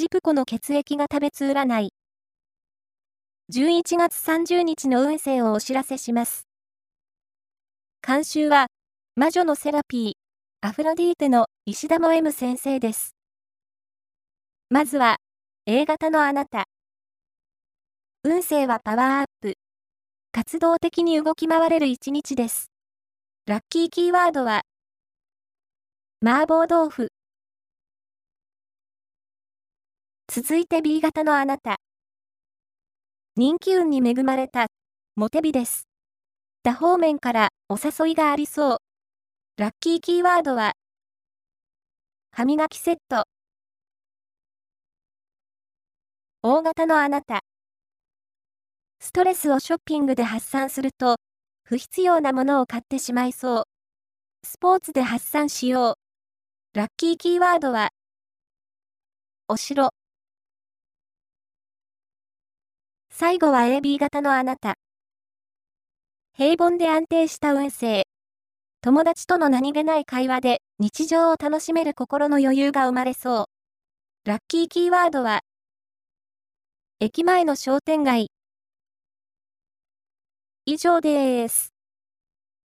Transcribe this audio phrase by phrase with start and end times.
[0.00, 1.92] ジプコの血液が食べつ占い。
[3.52, 6.48] 11月30日の運勢をお知らせします。
[8.00, 8.68] 監修は、
[9.14, 13.14] 魔女のセラピー、アフロディーテの石田も M 先生です。
[14.70, 15.18] まずは、
[15.66, 16.64] A 型のあなた。
[18.24, 19.56] 運勢はパワーアップ。
[20.32, 22.70] 活動的に動き回れる一日です。
[23.44, 24.62] ラッキーキーワードは、
[26.24, 27.10] 麻婆豆腐。
[30.32, 31.78] 続いて B 型のあなた。
[33.34, 34.66] 人気運に恵まれた、
[35.16, 35.88] モテ美です。
[36.62, 38.78] 多方面からお誘いがありそう。
[39.56, 40.74] ラッキーキーワードは、
[42.30, 43.24] 歯磨きセット。
[46.42, 47.40] 大型のあなた。
[49.00, 51.16] ストレスをショッピングで発散すると、
[51.64, 53.64] 不必要なものを買ってしまいそう。
[54.46, 55.98] スポーツで発散しよ
[56.74, 56.78] う。
[56.78, 57.88] ラッキーキーワードは、
[59.48, 59.90] お城。
[63.20, 64.76] 最後は AB 型のあなた。
[66.32, 68.04] 平凡で安定した運勢。
[68.80, 73.44] 友達との何気ない会話で日常を楽しめる心の余裕が生まれそう。
[74.26, 75.42] ラッキーキーワードは、
[76.98, 78.30] 駅前の商店街。
[80.64, 81.74] 以上です。